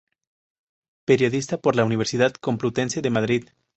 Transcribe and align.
Periodista 1.05 1.59
por 1.61 1.75
la 1.75 1.85
Universidad 1.85 2.33
Complutense 2.33 3.03
de 3.03 3.11
Madrid. 3.11 3.49